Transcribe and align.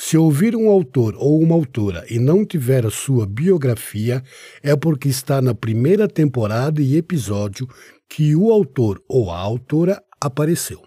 se 0.00 0.16
ouvir 0.16 0.54
um 0.54 0.68
autor 0.68 1.16
ou 1.18 1.42
uma 1.42 1.56
autora 1.56 2.06
e 2.08 2.20
não 2.20 2.46
tiver 2.46 2.86
a 2.86 2.90
sua 2.90 3.26
biografia, 3.26 4.22
é 4.62 4.76
porque 4.76 5.08
está 5.08 5.42
na 5.42 5.52
primeira 5.52 6.06
temporada 6.06 6.80
e 6.80 6.96
episódio 6.96 7.68
que 8.08 8.36
o 8.36 8.52
autor 8.52 9.02
ou 9.08 9.28
a 9.28 9.36
autora 9.36 10.00
apareceu. 10.20 10.80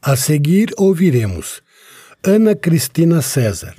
A 0.00 0.14
seguir 0.14 0.72
ouviremos 0.76 1.62
Ana 2.22 2.54
Cristina 2.54 3.20
César, 3.20 3.74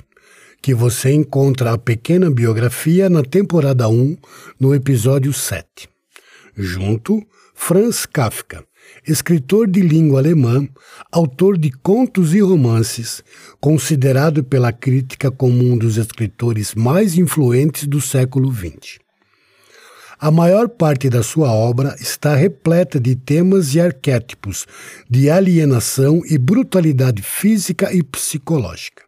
que 0.60 0.74
você 0.74 1.10
encontra 1.10 1.72
a 1.72 1.78
pequena 1.78 2.30
biografia 2.30 3.08
na 3.08 3.22
temporada 3.22 3.88
1, 3.88 4.14
no 4.60 4.74
episódio 4.74 5.32
7. 5.32 5.88
Junto, 6.54 7.26
Franz 7.54 8.04
Kafka, 8.04 8.62
escritor 9.06 9.66
de 9.66 9.80
língua 9.80 10.20
alemã, 10.20 10.66
autor 11.10 11.56
de 11.58 11.70
contos 11.70 12.34
e 12.34 12.40
romances, 12.40 13.24
considerado 13.60 14.44
pela 14.44 14.72
crítica 14.72 15.30
como 15.30 15.64
um 15.64 15.76
dos 15.76 15.96
escritores 15.96 16.74
mais 16.74 17.16
influentes 17.16 17.86
do 17.86 18.00
século 18.00 18.52
XX. 18.52 18.98
A 20.18 20.30
maior 20.30 20.68
parte 20.68 21.08
da 21.08 21.22
sua 21.22 21.50
obra 21.50 21.96
está 21.98 22.36
repleta 22.36 23.00
de 23.00 23.16
temas 23.16 23.74
e 23.74 23.80
arquétipos 23.80 24.66
de 25.08 25.30
alienação 25.30 26.20
e 26.26 26.36
brutalidade 26.36 27.22
física 27.22 27.90
e 27.90 28.02
psicológica. 28.02 29.02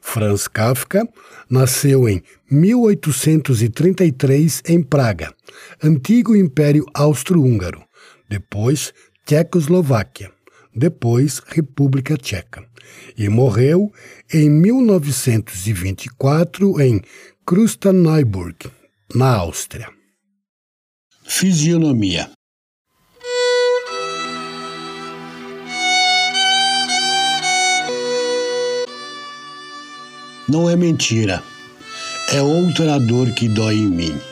Franz 0.00 0.46
Kafka 0.46 1.08
nasceu 1.50 2.08
em 2.08 2.22
1833 2.50 4.62
em 4.66 4.80
Praga, 4.82 5.34
antigo 5.82 6.36
Império 6.36 6.86
Austro-Húngaro, 6.94 7.82
depois 8.32 8.92
Tchecoslováquia, 9.26 10.32
depois 10.74 11.42
República 11.46 12.16
Tcheca, 12.16 12.66
e 13.14 13.28
morreu 13.28 13.92
em 14.32 14.48
1924 14.48 16.80
em 16.80 17.02
Krusterneuburg, 17.44 18.56
na 19.14 19.36
Áustria. 19.36 19.90
Fisionomia 21.24 22.30
Não 30.48 30.68
é 30.68 30.74
mentira. 30.76 31.40
É 32.32 32.42
outra 32.42 32.98
dor 32.98 33.32
que 33.32 33.48
dói 33.48 33.76
em 33.76 33.88
mim. 33.88 34.31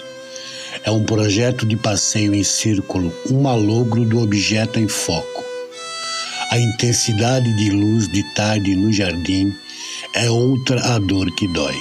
É 0.83 0.91
um 0.91 1.05
projeto 1.05 1.67
de 1.67 1.77
passeio 1.77 2.35
em 2.35 2.43
círculo, 2.43 3.13
um 3.31 3.43
malogro 3.43 4.05
do 4.05 4.21
objeto 4.21 4.79
em 4.79 4.89
foco. 4.89 5.45
A 6.51 6.59
intensidade 6.59 7.55
de 7.57 7.71
luz 7.71 8.09
de 8.09 8.23
tarde 8.35 8.75
no 8.75 8.93
jardim 8.93 9.55
é 10.15 10.31
outra 10.31 10.95
a 10.95 10.99
dor 10.99 11.31
que 11.37 11.47
dói. 11.49 11.77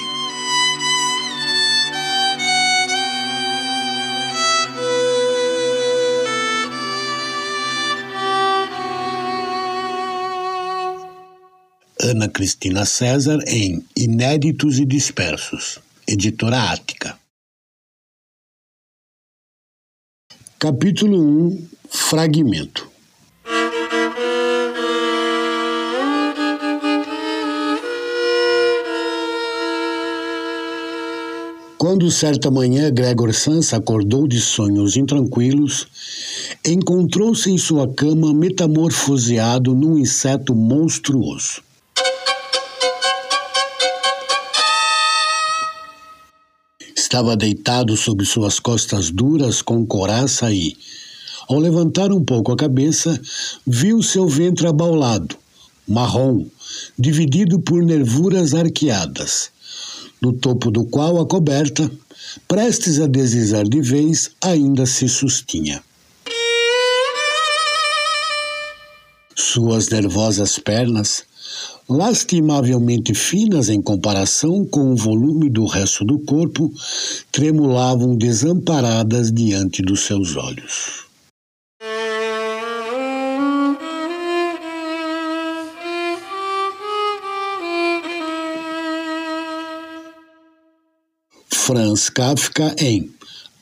Ana 12.02 12.28
Cristina 12.28 12.84
César 12.86 13.38
em 13.46 13.84
Inéditos 13.96 14.78
e 14.78 14.84
Dispersos, 14.84 15.80
editora 16.06 16.70
Ática. 16.70 17.19
Capítulo 20.62 21.18
1 21.18 21.68
Fragmento 21.88 22.86
Quando 31.78 32.10
certa 32.10 32.50
manhã 32.50 32.92
Gregor 32.92 33.32
Sansa 33.32 33.78
acordou 33.78 34.28
de 34.28 34.38
sonhos 34.38 34.98
intranquilos, 34.98 35.88
encontrou-se 36.62 37.50
em 37.50 37.56
sua 37.56 37.90
cama 37.94 38.34
metamorfoseado 38.34 39.74
num 39.74 39.96
inseto 39.96 40.54
monstruoso. 40.54 41.69
Estava 47.10 47.36
deitado 47.36 47.96
sobre 47.96 48.24
suas 48.24 48.60
costas 48.60 49.10
duras 49.10 49.60
com 49.62 49.84
coraça 49.84 50.52
e, 50.52 50.76
ao 51.48 51.58
levantar 51.58 52.12
um 52.12 52.22
pouco 52.22 52.52
a 52.52 52.56
cabeça, 52.56 53.20
viu 53.66 54.00
seu 54.00 54.28
ventre 54.28 54.68
abaulado, 54.68 55.36
marrom, 55.88 56.46
dividido 56.96 57.58
por 57.58 57.82
nervuras 57.82 58.54
arqueadas, 58.54 59.50
no 60.22 60.32
topo 60.32 60.70
do 60.70 60.84
qual 60.84 61.20
a 61.20 61.26
coberta, 61.26 61.90
prestes 62.46 63.00
a 63.00 63.08
deslizar 63.08 63.68
de 63.68 63.80
vez, 63.80 64.30
ainda 64.40 64.86
se 64.86 65.08
sustinha. 65.08 65.82
Suas 69.34 69.88
nervosas 69.88 70.60
pernas, 70.60 71.24
lastimavelmente 71.88 73.14
finas 73.14 73.68
em 73.68 73.82
comparação 73.82 74.64
com 74.64 74.92
o 74.92 74.96
volume 74.96 75.50
do 75.50 75.64
resto 75.66 76.04
do 76.04 76.18
corpo, 76.20 76.72
tremulavam 77.32 78.16
desamparadas 78.16 79.32
diante 79.32 79.82
dos 79.82 80.00
seus 80.00 80.36
olhos. 80.36 81.04
Franz 91.70 92.08
Kafka 92.10 92.74
em 92.80 93.12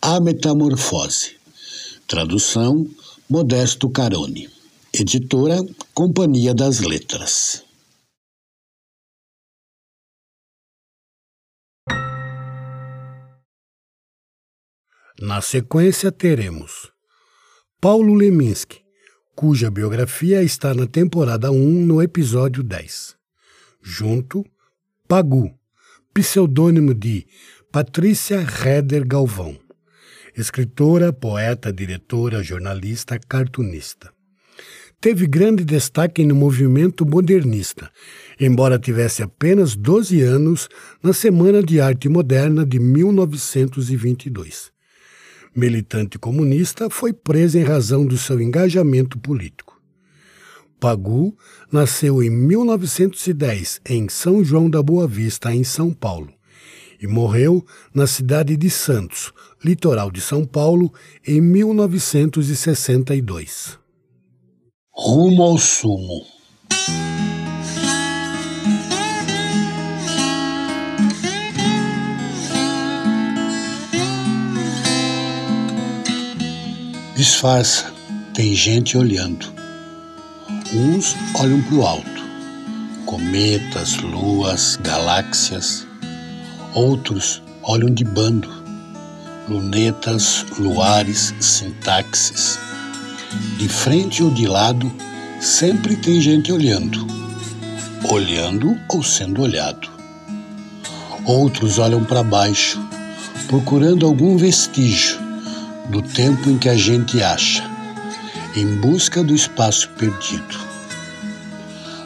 A 0.01 0.19
Metamorfose. 0.19 1.37
Tradução 2.07 2.89
Modesto 3.29 3.91
Carone. 3.91 4.49
Editora 4.95 5.59
Companhia 5.93 6.55
das 6.55 6.81
Letras. 6.81 7.68
Na 15.21 15.41
sequência, 15.41 16.13
teremos 16.13 16.93
Paulo 17.81 18.15
Leminski, 18.15 18.83
cuja 19.35 19.69
biografia 19.69 20.45
está 20.45 20.73
na 20.73 20.87
temporada 20.87 21.51
1, 21.51 21.57
no 21.57 22.01
episódio 22.01 22.63
10. 22.63 23.17
Junto, 23.83 24.47
Pagu, 25.09 25.53
pseudônimo 26.15 26.95
de 26.95 27.27
Patrícia 27.73 28.39
Reder 28.39 29.05
Galvão, 29.05 29.59
escritora, 30.37 31.13
poeta, 31.13 31.73
diretora, 31.73 32.41
jornalista, 32.41 33.19
cartunista. 33.19 34.13
Teve 35.01 35.27
grande 35.27 35.65
destaque 35.65 36.25
no 36.25 36.37
movimento 36.37 37.05
modernista, 37.05 37.91
embora 38.39 38.79
tivesse 38.79 39.25
apenas 39.25 39.75
12 39.75 40.23
anos 40.23 40.69
na 41.03 41.13
Semana 41.13 41.61
de 41.61 41.81
Arte 41.81 42.09
Moderna 42.09 42.65
de 42.65 42.79
1922. 42.79 44.78
Militante 45.55 46.19
comunista, 46.19 46.91
foi 46.91 47.13
presa 47.13 47.59
em 47.59 47.63
razão 47.63 48.07
do 48.07 48.17
seu 48.17 48.41
engajamento 48.41 49.19
político. 49.19 49.79
Pagu 50.79 51.37
nasceu 51.73 52.23
em 52.23 52.31
1910 52.31 53.81
em 53.89 54.09
São 54.09 54.45
João 54.45 54.71
da 54.71 54.81
Boa 54.83 55.09
Vista, 55.09 55.53
em 55.53 55.65
São 55.65 55.93
Paulo, 55.93 56.33
e 57.01 57.07
morreu 57.07 57.65
na 57.93 58.07
cidade 58.07 58.57
de 58.57 58.71
Santos, 58.71 59.33
litoral 59.65 60.11
de 60.11 60.21
São 60.21 60.45
Paulo, 60.45 60.93
em 61.27 61.41
1962. 61.41 63.79
Rumo 64.93 65.43
ao 65.43 65.59
sumo. 65.59 66.25
Disfarça, 77.19 77.93
tem 78.33 78.55
gente 78.55 78.97
olhando. 78.97 79.53
Uns 80.73 81.17
olham 81.35 81.61
para 81.63 81.75
o 81.75 81.85
alto, 81.85 82.25
cometas, 83.07 83.97
luas, 83.97 84.79
galáxias. 84.81 85.85
Outros 86.75 87.43
olham 87.65 87.93
de 87.93 88.05
bando, 88.05 88.49
lunetas, 89.49 90.47
luares, 90.61 91.35
sintaxes. 91.41 92.57
De 93.59 93.69
frente 93.69 94.23
ou 94.23 94.31
de 94.31 94.47
lado, 94.47 94.89
sempre 95.41 95.97
tem 95.97 96.21
gente 96.21 96.53
olhando, 96.53 97.05
olhando 98.09 98.79
ou 98.89 99.03
sendo 99.03 99.43
olhado. 99.43 99.91
Outros 101.25 101.81
olham 101.81 102.05
para 102.05 102.23
baixo, 102.23 102.81
procurando 103.49 104.07
algum 104.07 104.37
vestígio 104.37 105.27
do 105.89 106.03
tempo 106.03 106.51
em 106.51 106.59
que 106.59 106.69
a 106.69 106.77
gente 106.77 107.23
acha, 107.23 107.65
em 108.55 108.77
busca 108.77 109.23
do 109.23 109.35
espaço 109.35 109.89
perdido. 109.91 110.59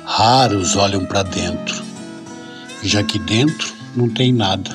Raros 0.04 0.76
olham 0.76 1.04
para 1.04 1.22
dentro, 1.22 1.82
já 2.82 3.02
que 3.02 3.18
dentro 3.18 3.72
não 3.96 4.08
tem 4.08 4.32
nada, 4.32 4.70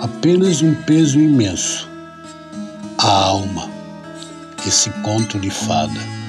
apenas 0.00 0.62
um 0.62 0.74
peso 0.74 1.18
imenso. 1.18 1.88
A 2.96 3.08
alma, 3.08 3.68
esse 4.66 4.88
conto 5.02 5.38
de 5.38 5.50
fada. 5.50 6.23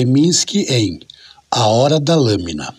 Leminski 0.00 0.60
em 0.60 0.98
A 1.50 1.66
Hora 1.66 2.00
da 2.00 2.16
Lâmina, 2.16 2.74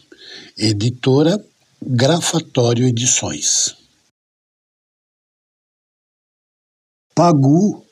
editora 0.57 1.39
Grafatório 1.79 2.87
Edições. 2.87 3.75
Pagu, 7.13 7.85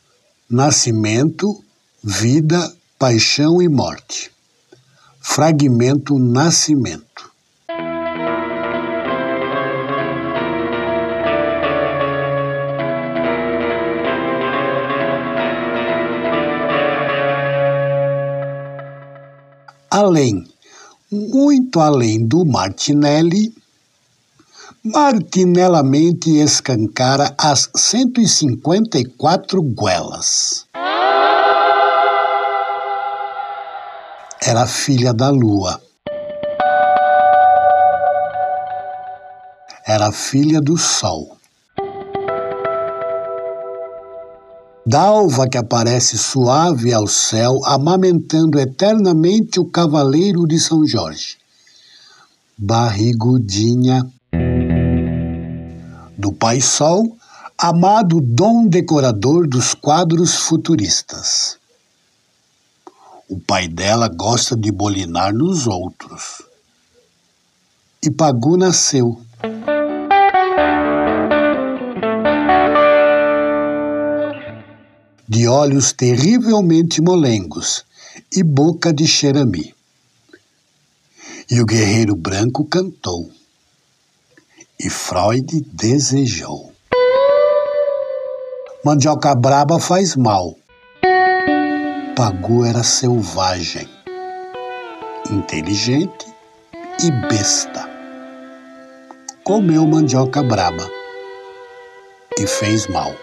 Nascimento, 0.50 1.64
Vida, 2.04 2.76
Paixão 2.98 3.62
e 3.62 3.70
Morte. 3.70 4.32
Fragmento 5.22 6.18
Nascimento. 6.18 7.29
Além, 20.00 20.48
muito 21.12 21.80
além 21.80 22.26
do 22.26 22.46
Martinelli, 22.46 23.54
martinelamente 24.84 26.30
escancara 26.38 27.36
as 27.38 27.70
154 27.76 29.62
guelas. 29.62 30.66
Era 34.42 34.66
filha 34.66 35.14
da 35.14 35.30
lua. 35.30 35.82
Era 39.86 40.14
filha 40.14 40.62
do 40.62 40.78
sol. 40.78 41.39
Dalva 44.90 45.48
que 45.48 45.56
aparece 45.56 46.18
suave 46.18 46.92
ao 46.92 47.06
céu, 47.06 47.60
amamentando 47.64 48.60
eternamente 48.60 49.60
o 49.60 49.66
cavaleiro 49.66 50.48
de 50.48 50.60
São 50.60 50.84
Jorge. 50.84 51.38
Barrigudinha. 52.58 54.02
Do 56.18 56.34
Pai 56.34 56.60
Sol, 56.60 57.16
amado 57.56 58.20
dom 58.20 58.66
decorador 58.68 59.48
dos 59.48 59.76
quadros 59.76 60.34
futuristas. 60.34 61.60
O 63.30 63.40
pai 63.40 63.68
dela 63.68 64.08
gosta 64.08 64.56
de 64.56 64.72
bolinar 64.72 65.32
nos 65.32 65.68
outros. 65.68 66.42
E 68.02 68.10
Pagu 68.10 68.58
nasceu. 68.58 69.22
De 75.30 75.48
olhos 75.48 75.94
terrivelmente 75.94 77.04
molengos 77.04 77.86
e 78.36 78.42
boca 78.42 78.92
de 78.92 79.06
xerami. 79.06 79.76
E 81.48 81.62
o 81.62 81.66
guerreiro 81.68 82.16
branco 82.16 82.66
cantou, 82.66 83.30
e 84.80 84.90
Freud 84.90 85.64
desejou. 85.72 86.74
Mandioca 88.84 89.36
braba 89.36 89.80
faz 89.80 90.16
mal. 90.16 90.58
Pagu 92.16 92.66
era 92.66 92.82
selvagem, 92.82 93.88
inteligente 95.30 96.26
e 97.04 97.12
besta. 97.28 97.88
Comeu 99.44 99.86
mandioca 99.86 100.42
braba 100.42 100.90
e 102.40 102.48
fez 102.48 102.88
mal. 102.88 103.14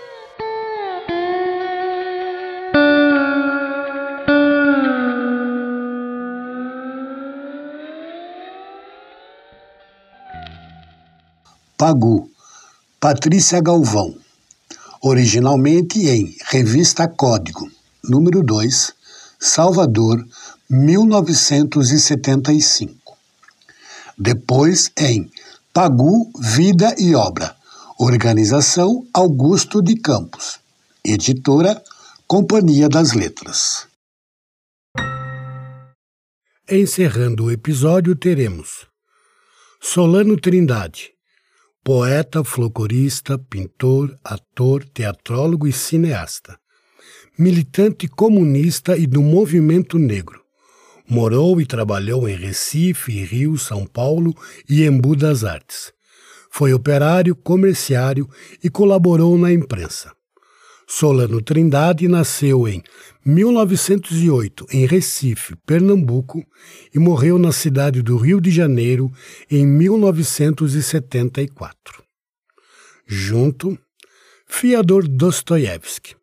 Pagu, 11.78 12.30
Patrícia 12.98 13.60
Galvão, 13.60 14.16
originalmente 15.02 16.08
em 16.08 16.34
Revista 16.46 17.06
Código, 17.06 17.70
número 18.02 18.42
2, 18.42 18.94
Salvador, 19.38 20.26
1975. 20.70 23.14
Depois 24.16 24.90
em 24.96 25.30
Pagu, 25.70 26.32
Vida 26.40 26.94
e 26.98 27.14
Obra, 27.14 27.54
Organização 27.98 29.06
Augusto 29.12 29.82
de 29.82 29.96
Campos, 29.96 30.58
editora 31.04 31.84
Companhia 32.26 32.88
das 32.88 33.12
Letras. 33.12 33.86
Encerrando 36.66 37.44
o 37.44 37.50
episódio, 37.50 38.16
teremos 38.16 38.86
Solano 39.78 40.40
Trindade, 40.40 41.15
poeta, 41.86 42.42
folclorista, 42.42 43.38
pintor, 43.38 44.18
ator, 44.24 44.82
teatrólogo 44.82 45.68
e 45.68 45.72
cineasta. 45.72 46.58
Militante 47.38 48.08
comunista 48.08 48.96
e 48.96 49.06
do 49.06 49.22
movimento 49.22 49.96
negro. 49.96 50.40
Morou 51.08 51.60
e 51.60 51.64
trabalhou 51.64 52.28
em 52.28 52.34
Recife, 52.34 53.12
Rio, 53.22 53.56
São 53.56 53.86
Paulo 53.86 54.34
e 54.68 54.84
Embu 54.84 55.14
das 55.14 55.44
Artes. 55.44 55.92
Foi 56.50 56.74
operário, 56.74 57.36
comerciário 57.36 58.28
e 58.64 58.68
colaborou 58.68 59.38
na 59.38 59.52
imprensa. 59.52 60.15
Solano 60.88 61.42
Trindade 61.42 62.06
nasceu 62.06 62.68
em 62.68 62.80
1908 63.24 64.66
em 64.70 64.86
Recife, 64.86 65.56
Pernambuco, 65.66 66.46
e 66.94 66.98
morreu 66.98 67.38
na 67.38 67.50
cidade 67.50 68.02
do 68.02 68.16
Rio 68.16 68.40
de 68.40 68.52
Janeiro 68.52 69.10
em 69.50 69.66
1974. 69.66 72.04
Junto, 73.04 73.76
Fyodor 74.46 75.08
Dostoiévski, 75.08 76.14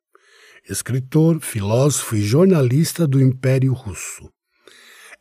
escritor, 0.70 1.42
filósofo 1.42 2.16
e 2.16 2.22
jornalista 2.22 3.06
do 3.06 3.22
Império 3.22 3.74
Russo. 3.74 4.32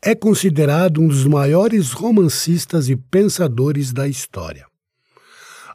É 0.00 0.14
considerado 0.14 1.00
um 1.00 1.08
dos 1.08 1.26
maiores 1.26 1.90
romancistas 1.90 2.88
e 2.88 2.94
pensadores 2.96 3.92
da 3.92 4.06
história. 4.06 4.70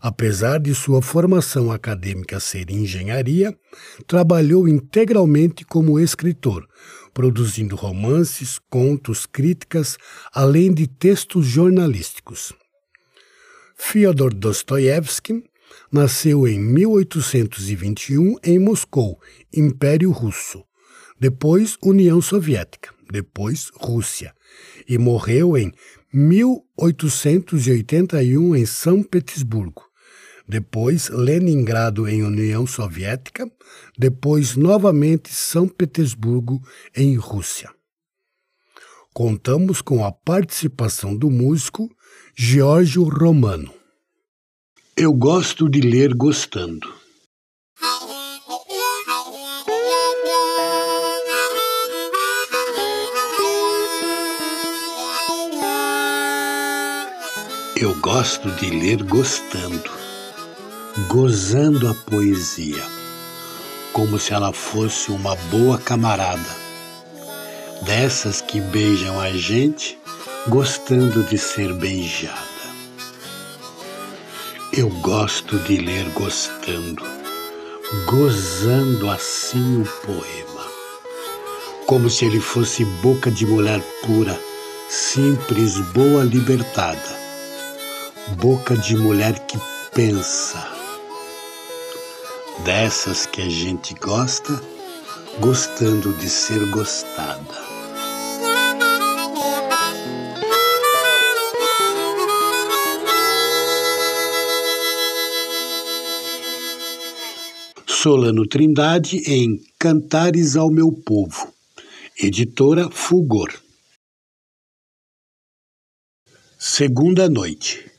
Apesar 0.01 0.59
de 0.59 0.73
sua 0.75 1.01
formação 1.01 1.71
acadêmica 1.71 2.39
ser 2.39 2.69
engenharia, 2.69 3.57
trabalhou 4.05 4.67
integralmente 4.67 5.65
como 5.65 5.99
escritor, 5.99 6.67
produzindo 7.13 7.75
romances, 7.75 8.59
contos, 8.69 9.25
críticas, 9.25 9.97
além 10.31 10.73
de 10.73 10.87
textos 10.87 11.45
jornalísticos. 11.45 12.53
Fyodor 13.75 14.33
Dostoiévski 14.33 15.43
nasceu 15.91 16.47
em 16.47 16.57
1821 16.59 18.35
em 18.43 18.59
Moscou, 18.59 19.19
Império 19.53 20.11
Russo, 20.11 20.63
depois 21.19 21.75
União 21.83 22.21
Soviética, 22.21 22.93
depois 23.11 23.71
Rússia, 23.75 24.33
e 24.87 24.97
morreu 24.97 25.57
em 25.57 25.73
1881 26.13 28.55
em 28.55 28.65
São 28.65 29.03
Petersburgo, 29.03 29.86
depois 30.47 31.09
Leningrado 31.09 32.07
em 32.07 32.23
União 32.23 32.65
Soviética, 32.65 33.51
depois 33.97 34.55
novamente 34.55 35.33
São 35.33 35.67
Petersburgo 35.67 36.61
em 36.95 37.15
Rússia. 37.15 37.69
Contamos 39.13 39.81
com 39.81 40.05
a 40.05 40.11
participação 40.11 41.15
do 41.15 41.29
músico 41.29 41.89
Giorgio 42.35 43.03
Romano. 43.03 43.73
Eu 44.95 45.13
gosto 45.13 45.69
de 45.69 45.81
ler 45.81 46.13
gostando. 46.13 46.95
Eu 57.79 57.93
gosto 58.01 58.49
de 58.53 58.71
ler 58.71 59.03
gostando, 59.03 59.89
gozando 61.07 61.87
a 61.87 61.93
poesia, 61.93 62.83
como 63.93 64.17
se 64.17 64.33
ela 64.33 64.51
fosse 64.51 65.11
uma 65.11 65.35
boa 65.51 65.77
camarada, 65.77 66.49
dessas 67.83 68.41
que 68.41 68.59
beijam 68.59 69.19
a 69.19 69.31
gente 69.31 69.99
gostando 70.47 71.23
de 71.23 71.37
ser 71.37 71.71
beijada. 71.73 72.35
Eu 74.73 74.89
gosto 75.01 75.57
de 75.59 75.77
ler 75.77 76.09
gostando, 76.09 77.03
gozando 78.05 79.09
assim 79.09 79.81
o 79.81 79.85
poema, 80.05 80.65
como 81.85 82.09
se 82.09 82.25
ele 82.25 82.39
fosse 82.39 82.83
boca 83.01 83.29
de 83.29 83.45
mulher 83.45 83.81
pura, 84.03 84.37
simples, 84.89 85.77
boa, 85.93 86.23
libertada 86.23 87.27
boca 88.35 88.75
de 88.75 88.95
mulher 88.97 89.39
que 89.47 89.57
pensa, 89.93 90.76
dessas 92.63 93.25
que 93.25 93.41
a 93.41 93.49
gente 93.49 93.93
gosta, 93.95 94.61
gostando 95.39 96.13
de 96.13 96.29
ser 96.29 96.65
gostada. 96.69 97.67
Solano 107.85 108.47
Trindade 108.47 109.17
em 109.27 109.59
Cantares 109.77 110.55
ao 110.55 110.71
Meu 110.71 110.91
Povo, 110.91 111.53
editora 112.17 112.89
Fulgor. 112.89 113.51
Segunda 116.57 117.29
noite. 117.29 117.89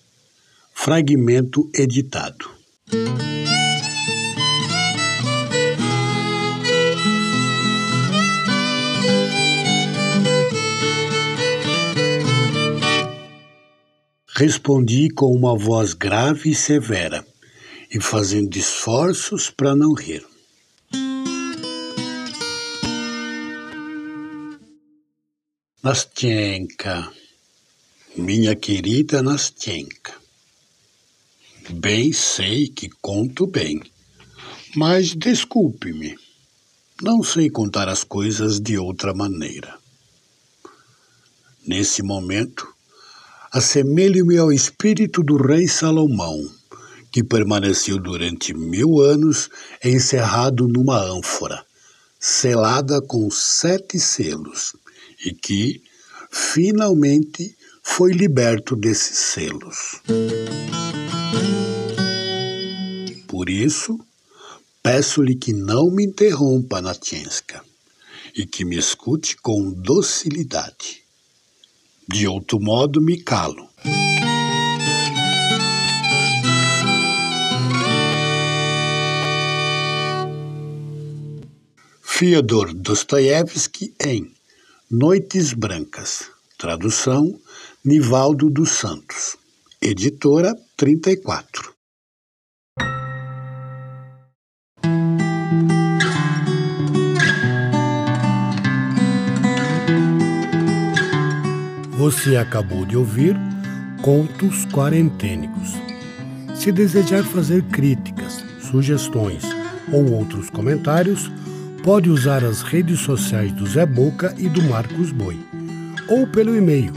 Fragmento 0.72 1.68
editado. 1.74 2.48
Respondi 14.40 15.10
com 15.10 15.34
uma 15.34 15.58
voz 15.58 15.94
grave 15.94 16.50
e 16.50 16.54
severa, 16.54 17.26
e 17.90 18.00
fazendo 18.00 18.56
esforços 18.56 19.50
para 19.50 19.74
não 19.74 19.94
rir. 19.94 20.24
Nastenka, 25.82 27.12
minha 28.16 28.54
querida 28.54 29.24
Nastenka, 29.24 30.14
Bem 31.70 32.12
sei 32.12 32.68
que 32.68 32.88
conto 33.02 33.44
bem, 33.44 33.82
mas 34.76 35.16
desculpe-me, 35.16 36.16
não 37.02 37.24
sei 37.24 37.50
contar 37.50 37.88
as 37.88 38.04
coisas 38.04 38.60
de 38.60 38.78
outra 38.78 39.12
maneira. 39.12 39.76
Nesse 41.66 42.04
momento, 42.04 42.77
assemelho-me 43.52 44.38
ao 44.38 44.52
espírito 44.52 45.22
do 45.22 45.36
rei 45.36 45.66
Salomão, 45.66 46.36
que 47.10 47.24
permaneceu 47.24 47.98
durante 47.98 48.52
mil 48.54 49.00
anos 49.00 49.48
encerrado 49.82 50.68
numa 50.68 51.00
ânfora, 51.00 51.64
selada 52.20 53.00
com 53.00 53.30
sete 53.30 53.98
selos, 53.98 54.74
e 55.24 55.32
que, 55.32 55.82
finalmente, 56.30 57.56
foi 57.82 58.12
liberto 58.12 58.76
desses 58.76 59.18
selos. 59.18 60.00
Por 63.26 63.48
isso, 63.48 63.98
peço-lhe 64.82 65.34
que 65.34 65.52
não 65.52 65.90
me 65.90 66.04
interrompa, 66.04 66.82
Natienska, 66.82 67.64
e 68.34 68.46
que 68.46 68.64
me 68.64 68.76
escute 68.76 69.36
com 69.36 69.72
docilidade. 69.72 71.07
De 72.10 72.26
outro 72.26 72.58
modo, 72.58 73.02
me 73.02 73.18
calo. 73.22 73.68
Fyodor 82.00 82.72
Dostoiévski 82.72 83.94
em 84.02 84.32
Noites 84.90 85.52
Brancas. 85.52 86.30
Tradução 86.56 87.38
Nivaldo 87.84 88.48
dos 88.48 88.70
Santos. 88.70 89.36
Editora 89.80 90.56
34. 90.78 91.77
Você 102.08 102.36
acabou 102.36 102.86
de 102.86 102.96
ouvir 102.96 103.36
Contos 104.00 104.64
Quarentênicos. 104.72 105.74
Se 106.54 106.72
desejar 106.72 107.22
fazer 107.22 107.62
críticas, 107.64 108.42
sugestões 108.62 109.42
ou 109.92 110.12
outros 110.12 110.48
comentários, 110.48 111.30
pode 111.82 112.08
usar 112.08 112.42
as 112.44 112.62
redes 112.62 113.00
sociais 113.00 113.52
do 113.52 113.66
Zé 113.66 113.84
Boca 113.84 114.34
e 114.38 114.48
do 114.48 114.62
Marcos 114.62 115.12
Boi, 115.12 115.38
ou 116.08 116.26
pelo 116.26 116.56
e-mail 116.56 116.94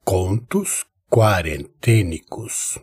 Contos 0.04 0.86
quarentênicos. 1.10 2.80